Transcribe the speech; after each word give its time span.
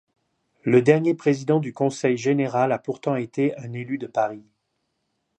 Le 0.63 0.81
dernier 0.81 1.13
président 1.13 1.59
du 1.59 1.73
conseil 1.73 2.17
général 2.17 2.71
a 2.71 2.79
pourtant 2.79 3.15
été 3.15 3.55
un 3.59 3.71
élu 3.71 3.99
de 3.99 4.07
Paris. 4.07 4.41